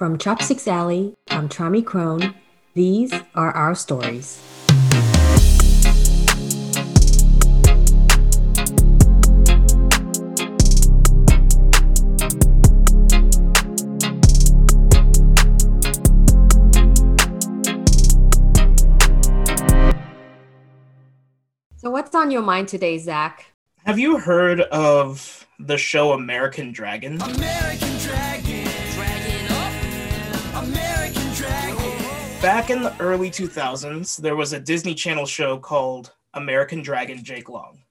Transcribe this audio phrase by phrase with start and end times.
[0.00, 2.34] From Chopsticks Alley, I'm Trami Cron.
[2.72, 4.40] These are our stories.
[21.76, 23.52] So, what's on your mind today, Zach?
[23.84, 27.20] Have you heard of the show American Dragon?
[27.20, 27.99] American
[32.42, 37.50] Back in the early 2000s, there was a Disney Channel show called American Dragon Jake
[37.50, 37.82] Long.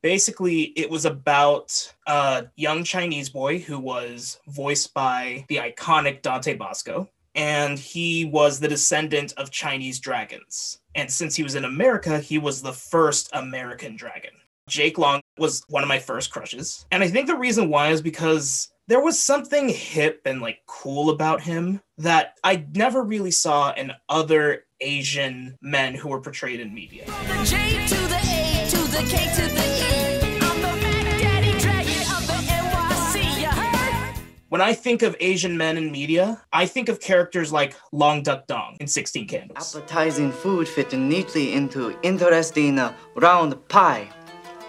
[0.00, 6.54] Basically, it was about a young Chinese boy who was voiced by the iconic Dante
[6.54, 10.78] Basco, and he was the descendant of Chinese dragons.
[10.94, 14.32] And since he was in America, he was the first American dragon.
[14.70, 16.86] Jake Long was one of my first crushes.
[16.90, 21.10] And I think the reason why is because there was something hip and like cool
[21.10, 26.74] about him that I never really saw in other Asian men who were portrayed in
[26.74, 27.04] media.
[27.04, 30.38] The J to the A to the K to the.
[30.40, 33.40] I'm the Mac Daddy Dragon of the NYC.
[33.42, 34.14] You heard?
[34.48, 38.46] When I think of Asian men in media, I think of characters like Long Duk
[38.46, 39.76] Dong in 16 Candles.
[39.76, 44.08] Appetizing food fitting neatly into interesting uh, round pie.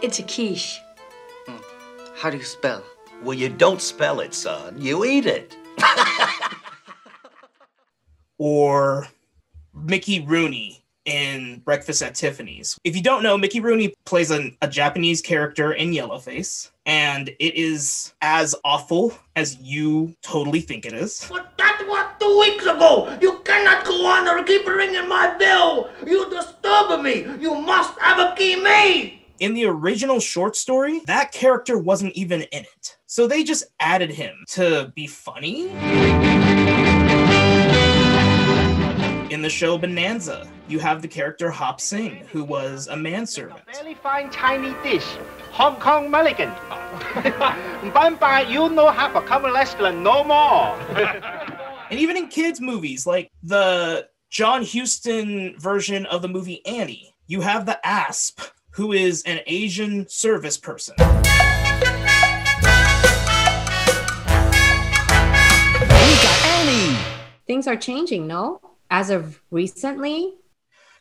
[0.02, 0.82] It's a quiche.
[2.18, 2.84] How do you spell?
[3.24, 4.82] Well, you don't spell it, son.
[4.82, 5.58] You eat it.
[8.38, 9.08] or
[9.74, 12.78] Mickey Rooney in Breakfast at Tiffany's.
[12.86, 17.56] If you don't know, Mickey Rooney plays an, a Japanese character in Yellowface, and it
[17.56, 21.28] is as awful as you totally think it is.
[21.30, 23.18] But that was two weeks ago.
[23.22, 25.90] You cannot go on or keep ringing my bell.
[26.06, 27.26] You disturb me.
[27.40, 29.20] You must have a key made.
[29.40, 32.98] In the original short story, that character wasn't even in it.
[33.12, 35.70] So they just added him to be funny.
[39.34, 43.62] In the show Bonanza, you have the character Hop Sing, who was a manservant.
[43.74, 45.18] Very fine Chinese dish,
[45.50, 46.50] Hong Kong Mulligan.
[47.96, 50.78] Bye bye, you no have a common restaurant no more.
[51.90, 57.42] And even in kids' movies, like the John Huston version of the movie Annie, you
[57.42, 58.40] have the Asp,
[58.70, 60.96] who is an Asian service person.
[67.60, 68.62] Things are changing, no?
[68.90, 70.36] As of recently,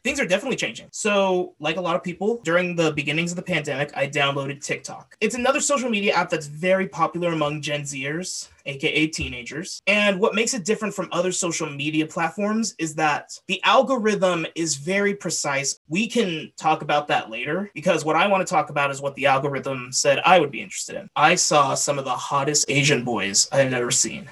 [0.05, 0.89] Things are definitely changing.
[0.93, 5.17] So, like a lot of people, during the beginnings of the pandemic, I downloaded TikTok.
[5.21, 9.81] It's another social media app that's very popular among Gen Zers, aka teenagers.
[9.87, 14.77] And what makes it different from other social media platforms is that the algorithm is
[14.77, 15.79] very precise.
[15.89, 19.15] We can talk about that later because what I want to talk about is what
[19.15, 21.11] the algorithm said I would be interested in.
[21.17, 24.29] I saw some of the hottest Asian boys I have ever seen.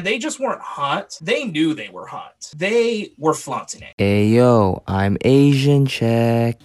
[0.00, 1.18] And they just weren't hot.
[1.20, 2.50] They knew they were hot.
[2.56, 3.92] They were flaunting it.
[3.98, 6.56] Hey yo, I'm Asian check.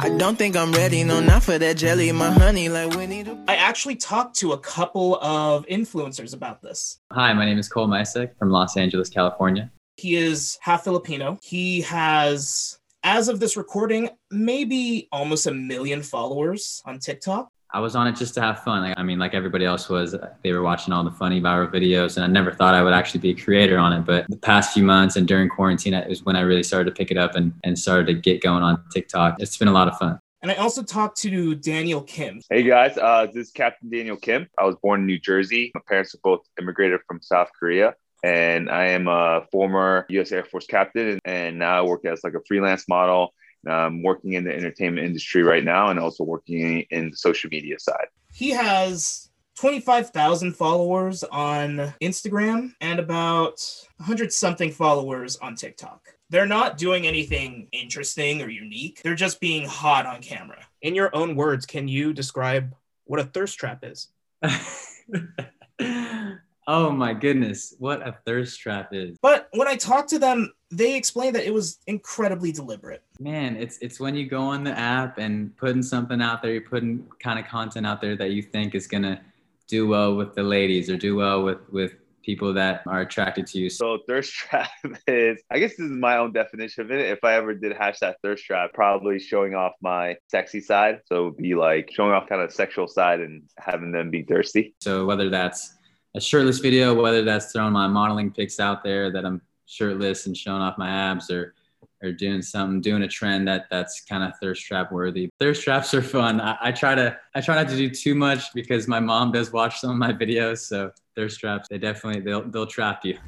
[0.00, 3.42] I don't think I'm ready, no, not for that jelly, my honey, like Winnie the
[3.48, 7.00] I actually talked to a couple of influencers about this.
[7.10, 9.72] Hi, my name is Cole Micek from Los Angeles, California.
[9.96, 11.38] He is half Filipino.
[11.42, 17.50] He has, as of this recording, maybe almost a million followers on TikTok.
[17.70, 18.82] I was on it just to have fun.
[18.82, 22.16] Like, I mean, like everybody else was, they were watching all the funny viral videos,
[22.16, 24.06] and I never thought I would actually be a creator on it.
[24.06, 26.96] But the past few months and during quarantine, it was when I really started to
[26.96, 29.36] pick it up and, and started to get going on TikTok.
[29.38, 30.18] It's been a lot of fun.
[30.40, 32.40] And I also talked to Daniel Kim.
[32.48, 34.48] Hey guys, uh, this is Captain Daniel Kim.
[34.58, 35.70] I was born in New Jersey.
[35.74, 37.94] My parents are both immigrated from South Korea.
[38.22, 40.32] And I am a former U.S.
[40.32, 43.32] Air Force captain, and now I work as like a freelance model.
[43.66, 47.78] I'm working in the entertainment industry right now, and also working in the social media
[47.78, 48.06] side.
[48.32, 53.60] He has 25,000 followers on Instagram and about
[53.96, 56.00] 100 something followers on TikTok.
[56.30, 59.00] They're not doing anything interesting or unique.
[59.02, 60.64] They're just being hot on camera.
[60.82, 64.08] In your own words, can you describe what a thirst trap is?
[66.68, 69.16] oh my goodness, what a thirst trap is.
[69.20, 73.02] But when I talked to them, they explained that it was incredibly deliberate.
[73.18, 76.60] Man, it's it's when you go on the app and putting something out there, you're
[76.60, 79.20] putting kind of content out there that you think is gonna
[79.66, 83.58] do well with the ladies or do well with with people that are attracted to
[83.58, 83.70] you.
[83.70, 84.68] So thirst trap
[85.06, 87.00] is, I guess this is my own definition of it.
[87.00, 91.00] If I ever did hashtag thirst trap, probably showing off my sexy side.
[91.06, 94.24] So it would be like showing off kind of sexual side and having them be
[94.24, 94.74] thirsty.
[94.82, 95.77] So whether that's
[96.14, 100.36] a shirtless video, whether that's throwing my modeling pics out there that I'm shirtless and
[100.36, 101.54] showing off my abs or
[102.00, 105.28] or doing something, doing a trend that that's kind of thirst trap worthy.
[105.40, 106.40] Thirst traps are fun.
[106.40, 109.52] I, I try to I try not to do too much because my mom does
[109.52, 110.58] watch some of my videos.
[110.58, 113.18] So thirst traps, they definitely they'll they'll trap you.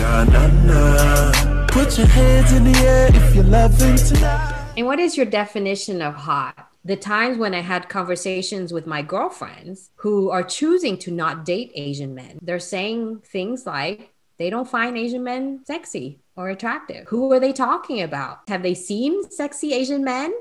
[0.00, 1.66] Nah, nah, nah.
[1.68, 4.72] Put your hands in the air if you're loving tonight.
[4.76, 6.69] And what is your definition of hot?
[6.84, 11.72] The times when I had conversations with my girlfriends who are choosing to not date
[11.74, 17.06] Asian men, they're saying things like they don't find Asian men sexy or attractive.
[17.08, 18.48] Who are they talking about?
[18.48, 20.32] Have they seen sexy Asian men?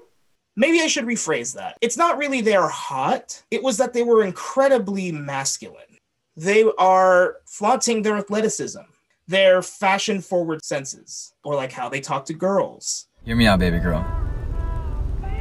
[0.56, 1.78] Maybe I should rephrase that.
[1.82, 5.98] It's not really they're hot, it was that they were incredibly masculine.
[6.38, 8.80] They are flaunting their athleticism,
[9.28, 13.08] their fashion forward senses, or like how they talk to girls.
[13.26, 14.06] Hear me out, baby girl.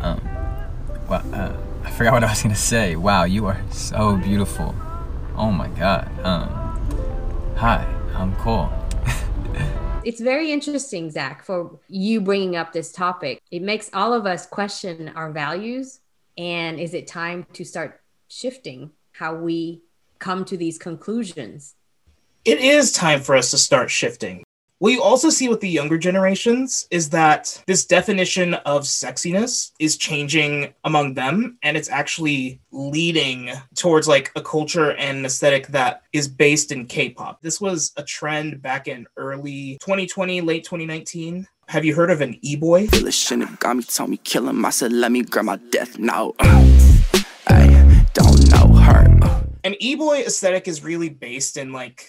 [0.00, 0.27] Um,
[1.08, 1.52] well, uh,
[1.84, 2.96] I forgot what I was gonna say.
[2.96, 4.74] Wow, you are so beautiful.
[5.36, 6.10] Oh my god.
[6.22, 6.48] Um,
[7.56, 8.70] hi, I'm Cole.
[10.04, 13.42] It's very interesting, Zach, for you bringing up this topic.
[13.50, 16.00] It makes all of us question our values.
[16.38, 19.82] And is it time to start shifting how we
[20.18, 21.74] come to these conclusions?
[22.44, 24.44] It is time for us to start shifting.
[24.80, 29.96] What you also see with the younger generations is that this definition of sexiness is
[29.96, 36.02] changing among them, and it's actually leading towards like a culture and an aesthetic that
[36.12, 37.42] is based in K pop.
[37.42, 41.48] This was a trend back in early 2020, late 2019.
[41.66, 42.86] Have you heard of an e boy?
[42.86, 43.10] Feel
[43.58, 44.64] got me, told me kill him.
[44.64, 46.34] I said, let me grab my death now.
[47.48, 49.42] I don't know her.
[49.64, 52.06] An e boy aesthetic is really based in like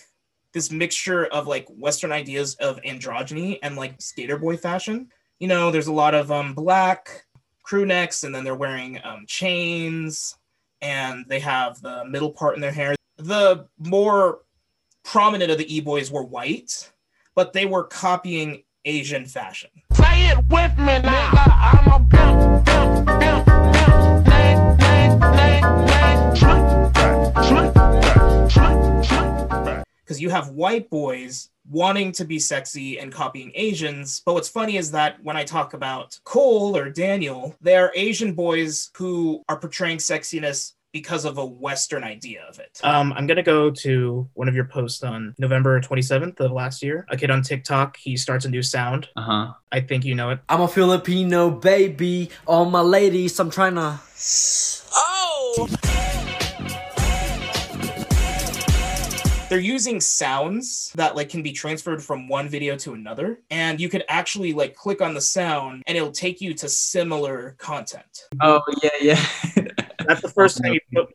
[0.54, 5.10] this mixture of like Western ideas of androgyny and like skater boy fashion.
[5.40, 7.26] You know, there's a lot of um, black
[7.64, 10.36] crew necks, and then they're wearing um, chains,
[10.82, 12.96] and they have the middle part in their hair.
[13.18, 14.40] The more
[15.04, 16.92] prominent of the e boys were white,
[17.36, 19.70] but they were copying Asian fashion.
[19.94, 21.32] Say it with me now.
[21.34, 23.60] I'm a pimp, pimp, pimp, pimp.
[30.10, 34.24] Because you have white boys wanting to be sexy and copying Asians.
[34.26, 38.90] But what's funny is that when I talk about Cole or Daniel, they're Asian boys
[38.98, 42.80] who are portraying sexiness because of a Western idea of it.
[42.84, 47.06] Um, I'm gonna go to one of your posts on November 27th of last year.
[47.10, 49.10] A kid on TikTok, he starts a new sound.
[49.16, 49.54] Uh huh.
[49.72, 50.40] I think you know it.
[50.50, 52.32] I'm a Filipino baby.
[52.48, 54.00] All my ladies, I'm trying to.
[54.96, 56.19] Oh!
[59.50, 63.90] They're using sounds that like can be transferred from one video to another and you
[63.90, 68.62] could actually like click on the sound and it'll take you to similar content Oh
[68.84, 69.26] yeah, yeah.
[70.08, 71.08] that's the first time you po-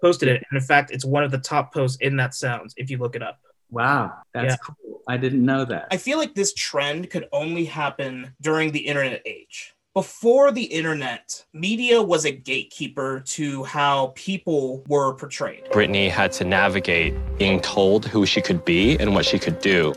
[0.00, 2.90] posted it and in fact it's one of the top posts in that sounds if
[2.90, 3.38] you look it up
[3.72, 4.56] wow, that's Yeah.
[4.56, 5.00] cool.
[5.08, 5.86] I didn't know that.
[5.90, 11.44] i feel like this trend could only happen during the internet age before the internet
[11.52, 18.06] media was a gatekeeper to how people were portrayed Britney had to navigate being told
[18.06, 19.94] who she could be and what she could do.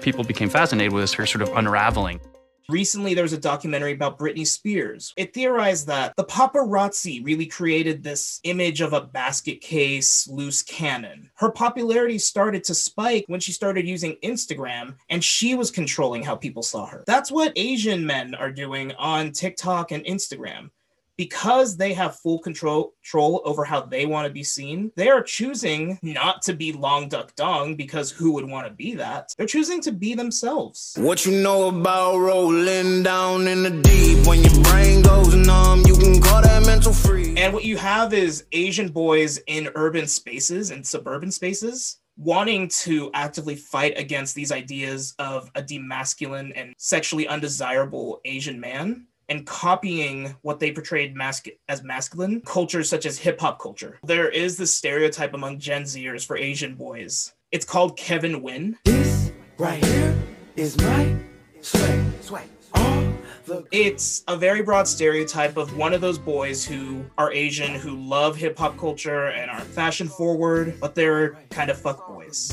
[0.00, 2.20] People became fascinated with her sort of unraveling.
[2.72, 5.12] Recently, there was a documentary about Britney Spears.
[5.18, 11.30] It theorized that the paparazzi really created this image of a basket case, loose cannon.
[11.34, 16.34] Her popularity started to spike when she started using Instagram, and she was controlling how
[16.34, 17.04] people saw her.
[17.06, 20.70] That's what Asian men are doing on TikTok and Instagram.
[21.22, 25.22] Because they have full control, control over how they want to be seen, they are
[25.22, 29.32] choosing not to be Long Duk Dong because who would want to be that?
[29.38, 30.96] They're choosing to be themselves.
[30.98, 34.26] What you know about rolling down in the deep?
[34.26, 37.36] When your brain goes numb, you can call that mental free.
[37.36, 43.10] And what you have is Asian boys in urban spaces and suburban spaces wanting to
[43.14, 50.36] actively fight against these ideas of a demasculine and sexually undesirable Asian man and copying
[50.42, 53.98] what they portrayed masc- as masculine cultures such as hip hop culture.
[54.04, 57.32] There is this stereotype among Gen Zers for Asian boys.
[57.50, 58.74] It's called Kevin Nguyen.
[58.84, 60.14] This right here
[60.56, 61.16] is my
[61.62, 62.44] sway, sway.
[62.74, 63.11] All
[63.44, 67.96] the It's a very broad stereotype of one of those boys who are Asian, who
[67.96, 72.52] love hip hop culture and are fashion forward, but they're kind of fuck boys.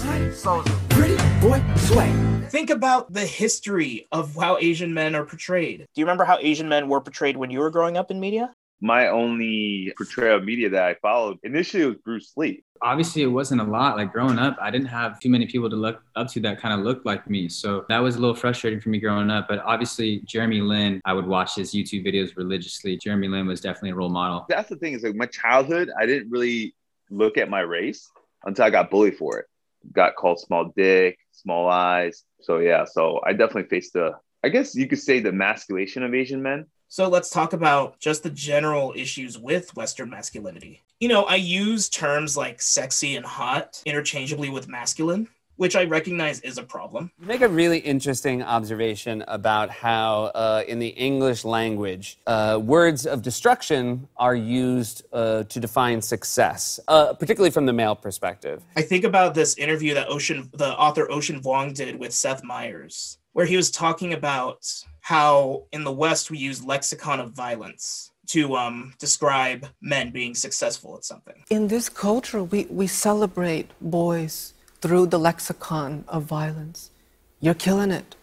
[0.90, 2.14] pretty boy sway.
[2.50, 5.80] Think about the history of how Asian men are portrayed.
[5.80, 8.54] Do you remember how Asian men were portrayed when you were growing up in media?
[8.82, 12.64] My only portrayal of media that I followed initially was Bruce Lee.
[12.82, 13.98] Obviously, it wasn't a lot.
[13.98, 16.74] Like growing up, I didn't have too many people to look up to that kind
[16.74, 17.50] of looked like me.
[17.50, 19.48] So that was a little frustrating for me growing up.
[19.50, 22.98] But obviously, Jeremy Lin, I would watch his YouTube videos religiously.
[22.98, 24.46] Jeremy Lin was definitely a role model.
[24.48, 26.74] That's the thing is like my childhood, I didn't really
[27.10, 28.10] look at my race
[28.46, 29.46] until I got bullied for it.
[29.92, 32.24] Got called small dick, small eyes.
[32.42, 36.14] So yeah, so I definitely faced the I guess you could say the masculation of
[36.14, 36.66] Asian men.
[36.92, 40.82] So let's talk about just the general issues with Western masculinity.
[41.00, 45.28] You know, I use terms like sexy and hot interchangeably with masculine,
[45.58, 47.12] which I recognize is a problem.
[47.22, 53.06] You make a really interesting observation about how, uh, in the English language, uh, words
[53.06, 58.64] of destruction are used uh, to define success, uh, particularly from the male perspective.
[58.76, 63.20] I think about this interview that Ocean, the author Ocean Vuong did with Seth Meyers,
[63.34, 64.66] where he was talking about
[65.10, 70.96] how in the West we use lexicon of violence to um, describe men being successful
[70.96, 71.44] at something.
[71.50, 76.92] In this culture, we, we celebrate boys through the lexicon of violence.
[77.40, 78.16] You're killing it.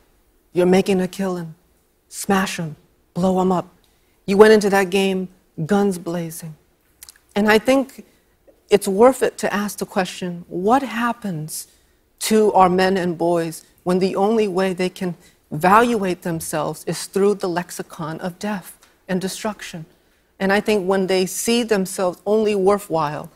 [0.53, 1.57] You're making a killing.
[2.07, 2.77] Smash them,
[3.15, 3.67] blow them up.
[4.25, 5.27] You went into that game
[5.67, 6.55] guns blazing.
[7.35, 8.07] And I think
[8.71, 11.67] it's worth it to ask the question what happens
[12.21, 15.17] to our men and boys when the only way they can
[15.51, 19.87] evaluate themselves is through the lexicon of death and destruction?
[20.39, 23.31] And I think when they see themselves only worthwhile,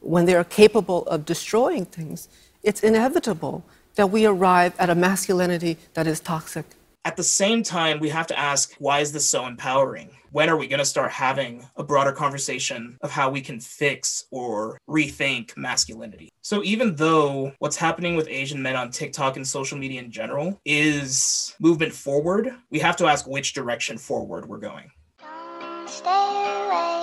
[0.00, 2.28] when they are capable of destroying things,
[2.62, 6.66] it's inevitable that we arrive at a masculinity that is toxic.
[7.06, 10.08] At the same time, we have to ask why is this so empowering?
[10.32, 14.24] When are we going to start having a broader conversation of how we can fix
[14.30, 16.30] or rethink masculinity?
[16.40, 20.58] So, even though what's happening with Asian men on TikTok and social media in general
[20.64, 24.90] is movement forward, we have to ask which direction forward we're going.
[25.86, 26.93] Stay awake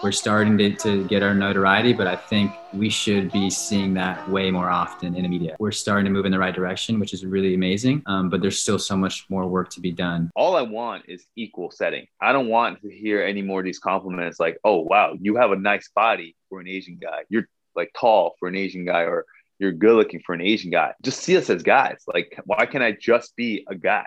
[0.00, 4.28] We're starting to, to get our notoriety, but I think we should be seeing that
[4.30, 5.56] way more often in the media.
[5.58, 8.60] We're starting to move in the right direction, which is really amazing, um, but there's
[8.60, 10.30] still so much more work to be done.
[10.36, 12.06] All I want is equal setting.
[12.20, 15.50] I don't want to hear any more of these compliments like, oh, wow, you have
[15.50, 17.24] a nice body for an Asian guy.
[17.28, 19.26] You're like tall for an Asian guy, or
[19.58, 20.94] you're good looking for an Asian guy.
[21.02, 22.04] Just see us as guys.
[22.06, 24.06] Like, why can't I just be a guy?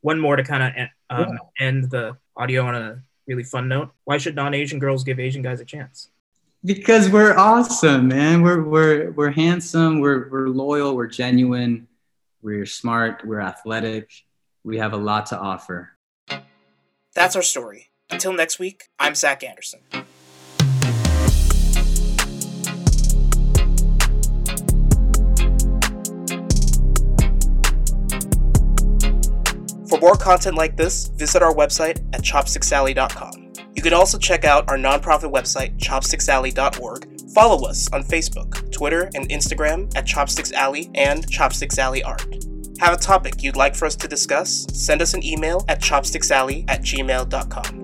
[0.00, 0.62] One more to kind
[1.10, 3.90] of um, end the audio on a really fun note.
[4.04, 6.10] Why should non-Asian girls give Asian guys a chance?
[6.64, 8.42] Because we're awesome, man.
[8.42, 10.00] We're we're we're handsome.
[10.00, 10.96] We're we're loyal.
[10.96, 11.86] We're genuine.
[12.42, 13.24] We're smart.
[13.24, 14.10] We're athletic.
[14.64, 15.92] We have a lot to offer.
[17.14, 17.90] That's our story.
[18.10, 19.80] Until next week, I'm Zach Anderson.
[29.98, 33.52] For more content like this, visit our website at chopsticksalley.com.
[33.74, 37.20] You can also check out our nonprofit website, chopsticksalley.org.
[37.34, 42.26] Follow us on Facebook, Twitter, and Instagram at Chopsticks Alley and Chopsticks Alley Art.
[42.78, 44.68] Have a topic you'd like for us to discuss?
[44.72, 47.77] Send us an email at chopsticksalley at gmail.com.